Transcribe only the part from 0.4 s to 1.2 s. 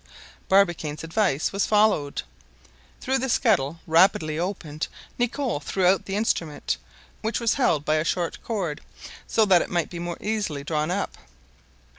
Barbicane's